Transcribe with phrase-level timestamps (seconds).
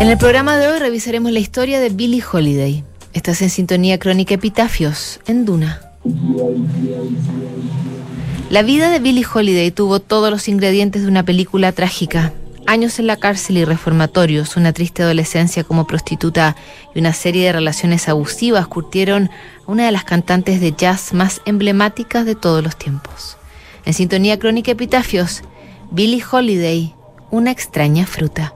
[0.00, 2.84] En el programa de hoy revisaremos la historia de Billie Holiday.
[3.14, 5.80] Estás en sintonía crónica Epitafios en Duna.
[8.48, 12.32] La vida de Billie Holiday tuvo todos los ingredientes de una película trágica.
[12.68, 16.54] Años en la cárcel y reformatorios, una triste adolescencia como prostituta
[16.94, 19.30] y una serie de relaciones abusivas curtieron
[19.66, 23.36] a una de las cantantes de jazz más emblemáticas de todos los tiempos.
[23.84, 25.42] En sintonía crónica Epitafios,
[25.90, 26.94] Billie Holiday,
[27.32, 28.54] una extraña fruta.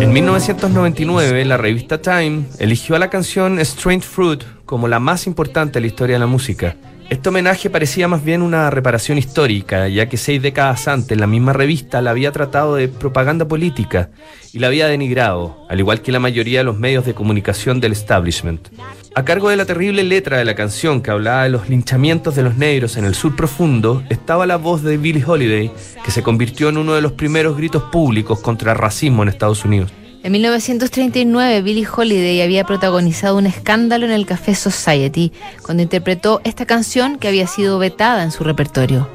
[0.00, 5.74] En 1999, la revista Time eligió a la canción Strange Fruit como la más importante
[5.74, 6.76] de la historia de la música.
[7.08, 11.52] Este homenaje parecía más bien una reparación histórica, ya que seis décadas antes la misma
[11.52, 14.10] revista la había tratado de propaganda política
[14.52, 17.92] y la había denigrado, al igual que la mayoría de los medios de comunicación del
[17.92, 18.68] establishment.
[19.14, 22.42] A cargo de la terrible letra de la canción que hablaba de los linchamientos de
[22.42, 25.70] los negros en el sur profundo, estaba la voz de Billie Holiday,
[26.04, 29.64] que se convirtió en uno de los primeros gritos públicos contra el racismo en Estados
[29.64, 29.92] Unidos.
[30.26, 36.66] En 1939, Billie Holiday había protagonizado un escándalo en el Café Society cuando interpretó esta
[36.66, 39.08] canción que había sido vetada en su repertorio.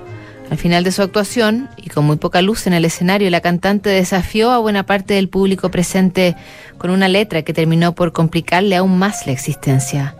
[0.49, 3.89] Al final de su actuación, y con muy poca luz en el escenario, la cantante
[3.89, 6.37] desafió a buena parte del público presente
[6.77, 10.15] con una letra que terminó por complicarle aún más la existencia.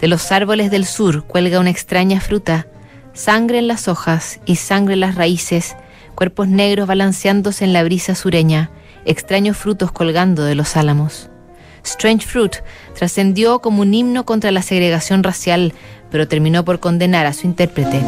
[0.00, 2.66] De los árboles del sur cuelga una extraña fruta,
[3.12, 5.76] sangre en las hojas y sangre en las raíces,
[6.14, 8.70] cuerpos negros balanceándose en la brisa sureña
[9.04, 11.30] extraños frutos colgando de los álamos.
[11.84, 12.56] Strange Fruit
[12.94, 15.72] trascendió como un himno contra la segregación racial,
[16.10, 18.02] pero terminó por condenar a su intérprete.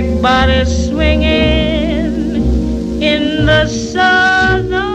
[0.00, 2.12] Black bodies swinging
[3.02, 4.92] in the southern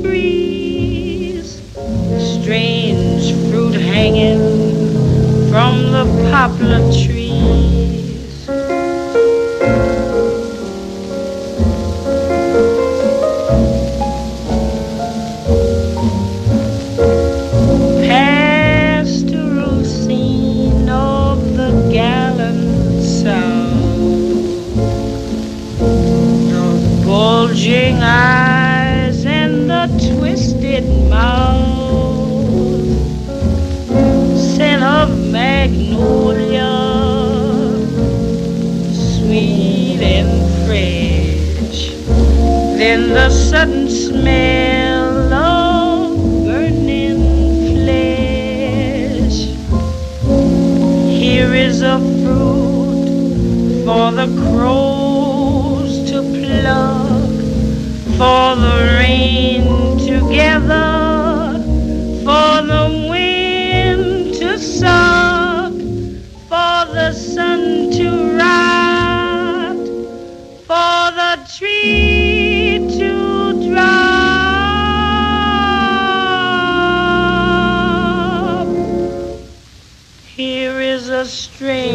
[0.00, 1.60] breeze,
[2.40, 4.38] strange fruit hanging
[5.50, 6.80] from the poplar
[43.54, 47.22] sudden smell of burning
[47.70, 49.38] flesh.
[51.06, 57.34] Here is a fruit for the crows to pluck,
[58.18, 60.14] for the rain to
[81.14, 81.94] a string.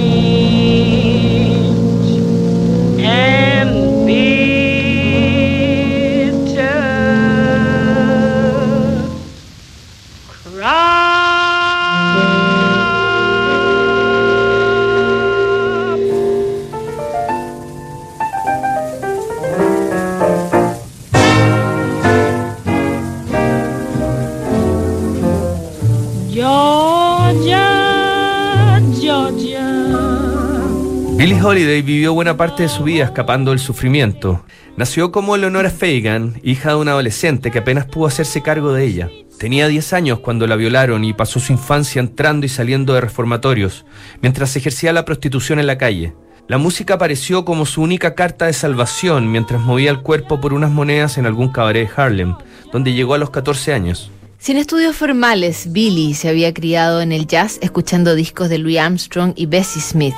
[31.39, 34.43] Billie Holiday vivió buena parte de su vida escapando del sufrimiento.
[34.75, 39.09] Nació como Leonora Fagan, hija de un adolescente que apenas pudo hacerse cargo de ella.
[39.37, 43.85] Tenía 10 años cuando la violaron y pasó su infancia entrando y saliendo de reformatorios,
[44.21, 46.13] mientras ejercía la prostitución en la calle.
[46.49, 50.71] La música apareció como su única carta de salvación mientras movía el cuerpo por unas
[50.71, 52.35] monedas en algún cabaret de Harlem,
[52.73, 54.11] donde llegó a los 14 años.
[54.39, 59.31] Sin estudios formales, Billy se había criado en el jazz escuchando discos de Louis Armstrong
[59.37, 60.15] y Bessie Smith.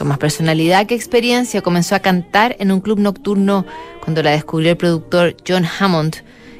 [0.00, 3.66] Con más personalidad que experiencia, comenzó a cantar en un club nocturno
[4.02, 6.16] cuando la descubrió el productor John Hammond,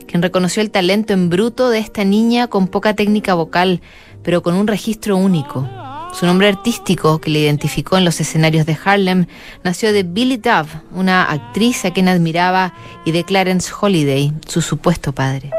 [0.07, 3.81] quien reconoció el talento en bruto de esta niña con poca técnica vocal,
[4.23, 5.67] pero con un registro único.
[6.13, 9.25] Su nombre artístico, que le identificó en los escenarios de Harlem,
[9.65, 12.75] nació de Billy Dove, una actriz a quien admiraba,
[13.07, 15.51] y de Clarence Holiday, su supuesto padre.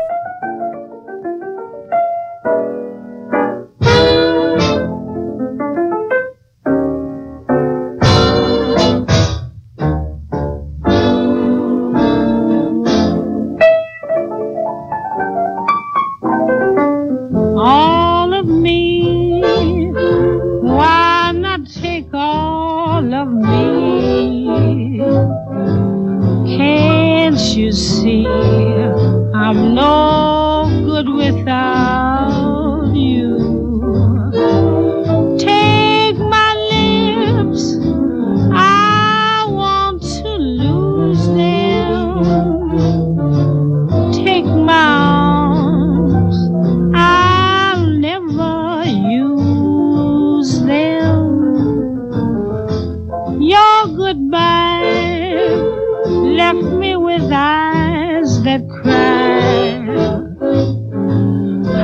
[56.32, 59.82] Left me with eyes that cry.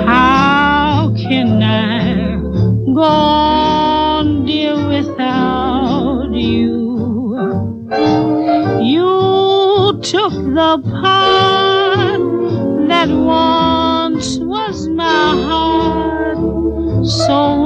[0.05, 2.39] How can I
[2.93, 7.87] go on, dear, without you?
[8.81, 12.21] You took the part
[12.87, 16.37] that once was my heart.
[17.05, 17.56] So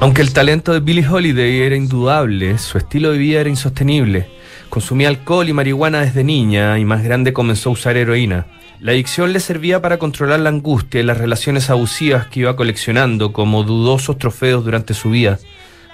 [0.00, 4.28] Aunque el talento de Billie Holiday era indudable, su estilo de vida era insostenible.
[4.68, 8.46] Consumía alcohol y marihuana desde niña y más grande comenzó a usar heroína.
[8.80, 13.32] La adicción le servía para controlar la angustia y las relaciones abusivas que iba coleccionando
[13.32, 15.38] como dudosos trofeos durante su vida.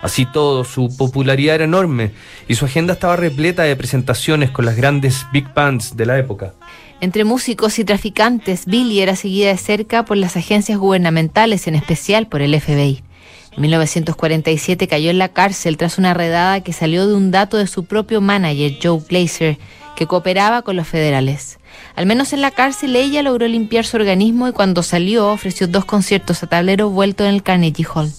[0.02, 2.10] Así todo, su popularidad era enorme
[2.48, 6.54] y su agenda estaba repleta de presentaciones con las grandes big bands de la época.
[7.00, 12.26] Entre músicos y traficantes, Billy era seguida de cerca por las agencias gubernamentales, en especial
[12.26, 13.04] por el FBI.
[13.52, 17.66] En 1947 cayó en la cárcel tras una redada que salió de un dato de
[17.66, 19.58] su propio manager, Joe Glazer,
[19.96, 21.58] que cooperaba con los federales.
[21.96, 25.84] Al menos en la cárcel ella logró limpiar su organismo y cuando salió ofreció dos
[25.84, 28.12] conciertos a tablero vuelto en el Carnegie Hall.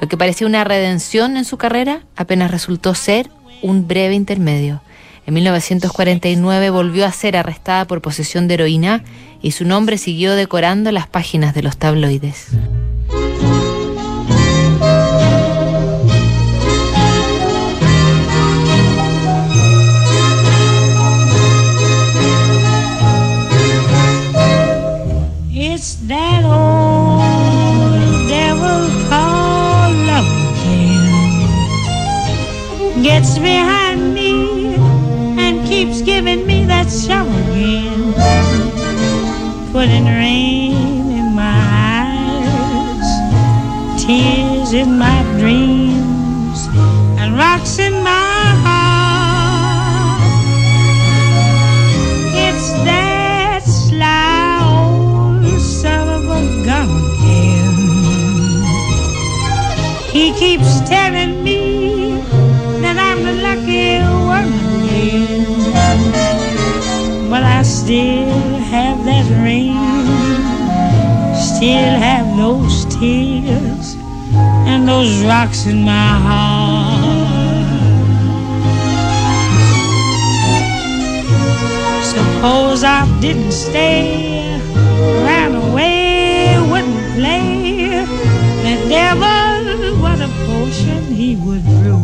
[0.00, 3.30] Lo que parecía una redención en su carrera apenas resultó ser
[3.62, 4.82] un breve intermedio.
[5.26, 9.04] En 1949 volvió a ser arrestada por posesión de heroína
[9.40, 12.48] y su nombre siguió decorando las páginas de los tabloides.
[25.82, 27.18] It's that old
[28.28, 30.30] devil called love
[30.62, 31.42] again.
[33.02, 34.76] Gets behind me
[35.42, 38.14] and keeps giving me that shovel again.
[39.72, 41.58] Putting rain in my
[41.98, 43.08] eyes,
[44.04, 45.81] tears in my dreams,
[71.62, 73.94] still have those tears,
[74.66, 77.22] and those rocks in my heart.
[82.02, 84.58] Suppose I didn't stay,
[85.22, 88.06] ran away, wouldn't play.
[88.66, 92.02] The devil, what a potion he would brew.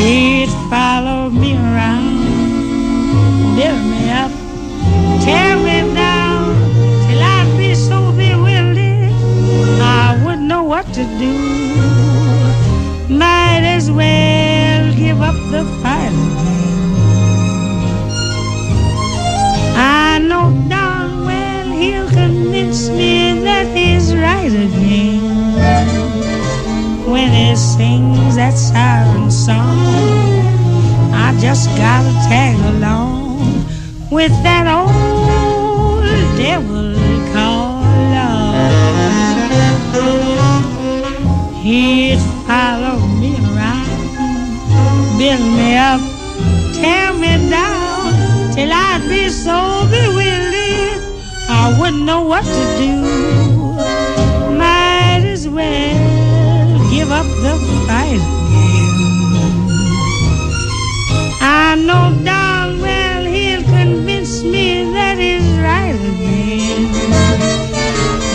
[0.00, 0.39] He'd
[11.00, 11.34] to do.
[13.08, 16.80] Might as well give up the fight again.
[19.76, 25.22] I know darn well he'll convince me that he's right again.
[27.10, 29.78] When he sings that siren song,
[31.26, 33.64] I just gotta tag along
[34.10, 36.04] with that old
[36.36, 36.99] devil
[41.62, 41.66] love.
[41.66, 42.18] He'd
[43.20, 46.00] me around, build me up,
[46.74, 51.02] tear me down, till I'd be so bewildered,
[51.48, 53.02] I wouldn't know what to do.
[54.56, 58.88] Might as well give up the fight again.
[61.42, 66.92] I know darn well he'll convince me that he's right again.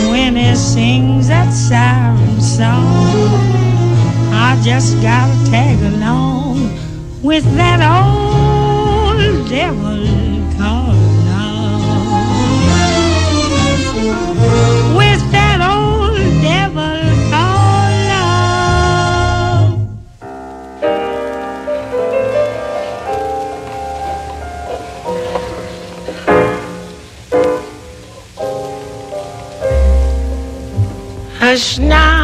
[0.09, 2.94] When he sings that siren song,
[4.65, 6.57] just gotta tag along
[7.21, 10.07] with that old devil
[10.57, 11.83] called love.
[14.97, 16.97] With that old devil
[17.29, 19.77] called love.
[31.37, 32.14] Hush now.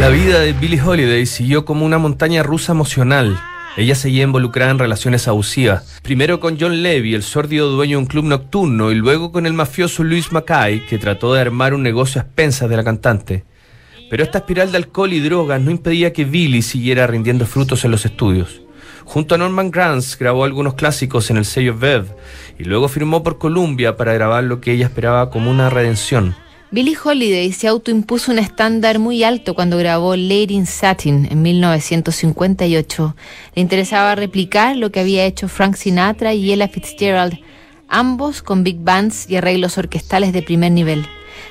[0.00, 3.40] La vida de Billie Holiday siguió como una montaña rusa emocional.
[3.76, 8.06] Ella seguía involucrada en relaciones abusivas, primero con John Levy, el sórdido dueño de un
[8.06, 12.20] club nocturno, y luego con el mafioso Louis Mackay, que trató de armar un negocio
[12.20, 13.44] a expensas de la cantante.
[14.10, 17.92] Pero esta espiral de alcohol y drogas no impedía que Billie siguiera rindiendo frutos en
[17.92, 18.60] los estudios.
[19.04, 22.06] Junto a Norman Granz grabó algunos clásicos en el sello Vev
[22.58, 26.34] y luego firmó por Columbia para grabar lo que ella esperaba como una redención.
[26.70, 33.16] Billie Holiday se autoimpuso un estándar muy alto cuando grabó Lady in Satin en 1958.
[33.54, 37.38] Le interesaba replicar lo que había hecho Frank Sinatra y Ella Fitzgerald,
[37.88, 41.06] ambos con big bands y arreglos orquestales de primer nivel.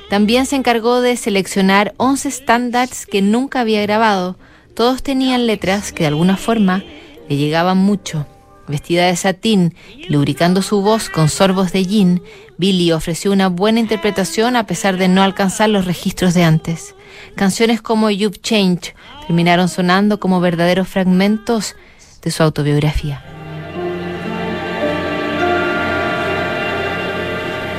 [0.08, 4.36] También se encargó de seleccionar 11 estándares que nunca había grabado.
[4.74, 6.84] Todos tenían letras que de alguna forma
[7.28, 8.24] le llegaban mucho.
[8.68, 9.74] Vestida de satín,
[10.08, 12.22] lubricando su voz con sorbos de gin,
[12.58, 16.94] Billy ofreció una buena interpretación a pesar de no alcanzar los registros de antes.
[17.34, 18.94] Canciones como You've Changed
[19.26, 21.76] terminaron sonando como verdaderos fragmentos
[22.22, 23.24] de su autobiografía.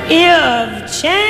[0.08, 1.20] You've changed.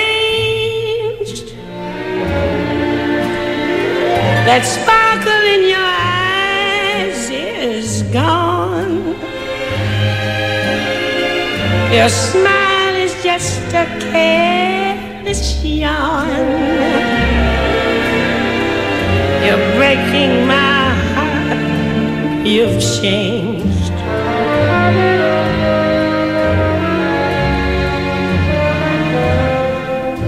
[4.65, 8.50] Sparkle in your eyes is gone.
[11.93, 16.29] Your smile is just a careless yawn.
[19.45, 22.47] You're breaking my heart.
[22.47, 23.95] You've changed.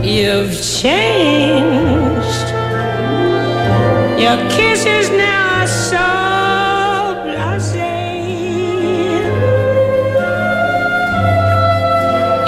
[0.04, 2.48] You've changed.
[4.20, 4.36] Your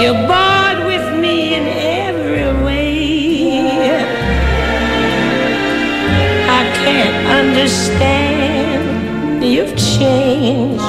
[0.05, 3.57] You're bored with me in every way.
[6.47, 8.83] I can't understand.
[9.43, 10.83] You've changed.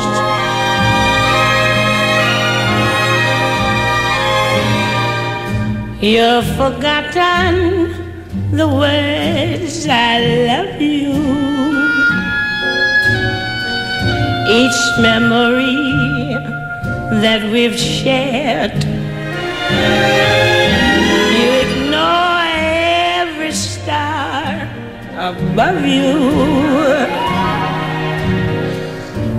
[6.03, 7.55] You've forgotten
[8.55, 11.15] the words I love you.
[14.61, 15.87] Each memory
[17.23, 18.86] that we've shared.
[25.17, 26.19] Above you.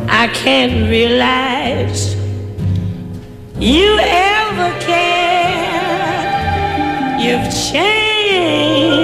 [0.09, 2.15] I can't realize
[3.59, 6.17] you ever cared.
[7.21, 8.96] You've changed.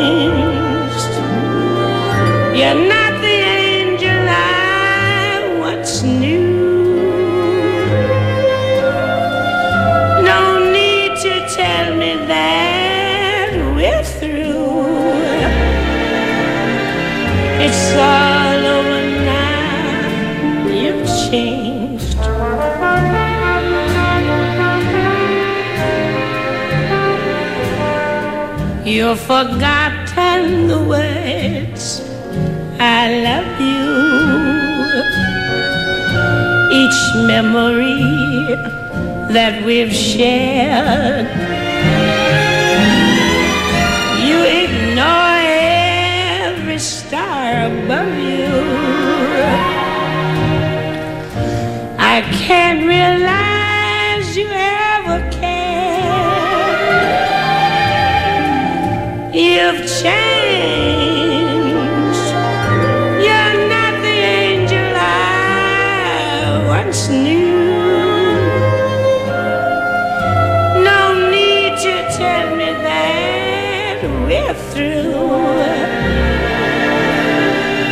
[29.04, 32.00] You've forgotten the words
[32.80, 33.92] I love you.
[36.82, 38.00] Each memory
[39.36, 41.28] that we've shared.
[44.26, 45.42] You ignore
[46.48, 48.54] every star above you.
[52.00, 53.43] I can't realize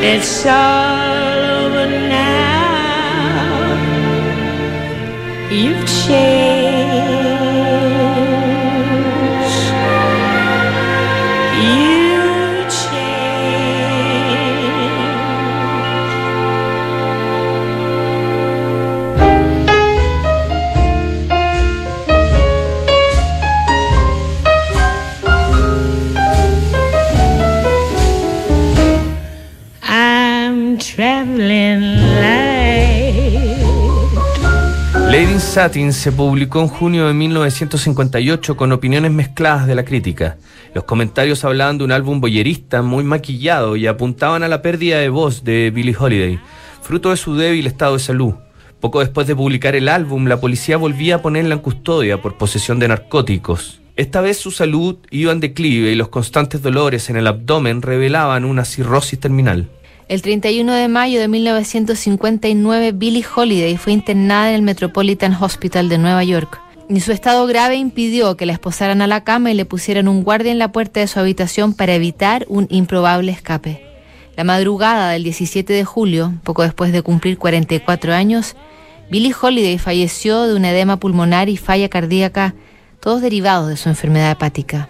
[0.04, 2.42] It's all over now.
[5.52, 6.41] You've changed.
[35.52, 40.38] Satin se publicó en junio de 1958 con opiniones mezcladas de la crítica.
[40.74, 45.10] Los comentarios hablaban de un álbum boyerista muy maquillado y apuntaban a la pérdida de
[45.10, 46.40] voz de Billie Holiday,
[46.82, 48.36] fruto de su débil estado de salud.
[48.80, 52.80] Poco después de publicar el álbum, la policía volvía a ponerla en custodia por posesión
[52.80, 53.82] de narcóticos.
[53.98, 58.46] Esta vez su salud iba en declive y los constantes dolores en el abdomen revelaban
[58.46, 59.68] una cirrosis terminal.
[60.12, 65.98] El 31 de mayo de 1959, Billie Holiday fue internada en el Metropolitan Hospital de
[65.98, 66.60] Nueva York.
[66.90, 70.26] Y su estado grave impidió que la esposaran a la cama y le pusieran un
[70.26, 73.86] guardia en la puerta de su habitación para evitar un improbable escape.
[74.36, 78.58] La madrugada del 17 de julio, poco después de cumplir 44 años,
[79.10, 82.54] Billie Holiday falleció de un edema pulmonar y falla cardíaca,
[83.00, 84.90] todos derivados de su enfermedad hepática.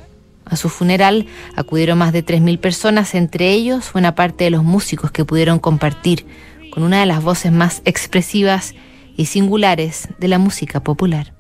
[0.52, 5.10] A su funeral acudieron más de 3.000 personas, entre ellos buena parte de los músicos
[5.10, 6.28] que pudieron compartir
[6.72, 8.76] con una de las voces más expresivas
[9.16, 11.34] y singulares de la música popular.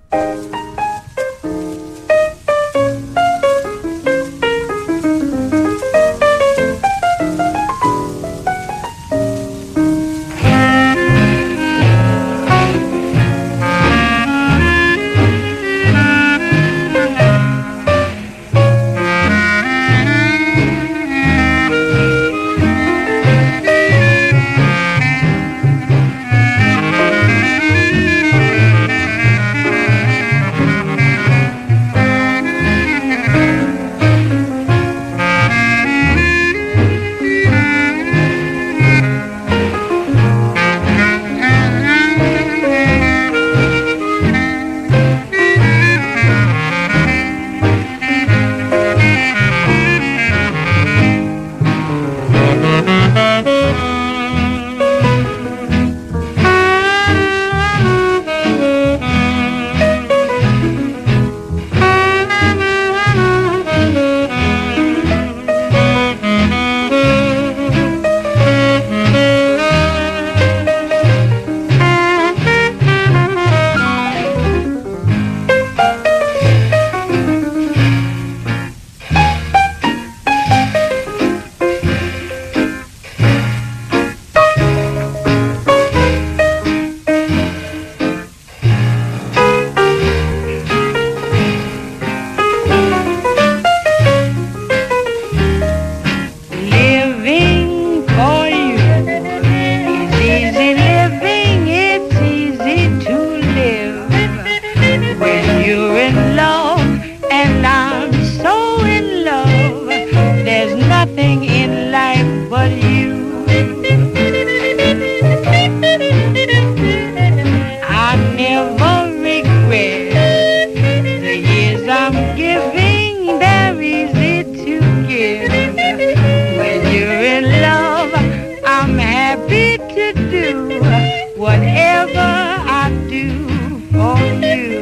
[131.41, 133.47] whatever I do
[133.89, 134.81] for you.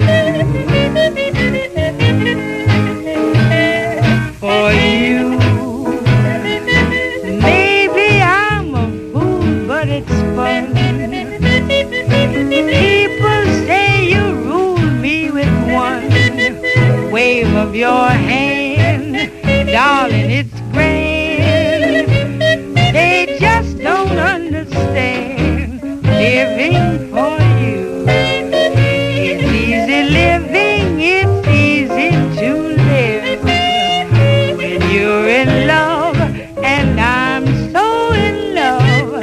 [4.44, 5.40] For you.
[7.40, 10.76] Maybe I'm a fool, but it's fun.
[12.50, 16.12] People say you rule me with one
[17.10, 19.16] wave of your hand.
[19.72, 20.59] Darling, it's
[26.20, 26.76] living
[27.12, 28.04] for you.
[28.08, 32.50] It's easy living, it's easy to
[32.92, 33.44] live
[34.58, 36.20] when you're in love,
[36.62, 37.86] and I'm so
[38.28, 39.22] in love.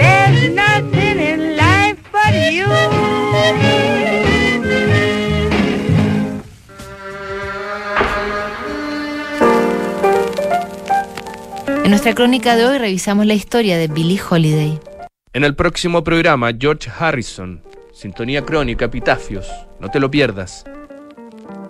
[0.00, 2.68] There's nothing in life but you.
[11.84, 14.91] En nuestra crónica de hoy revisamos la historia de Billie Holiday.
[15.34, 17.62] En el próximo programa, George Harrison,
[17.94, 19.46] Sintonía Crónica, Epitafios.
[19.80, 20.66] No te lo pierdas.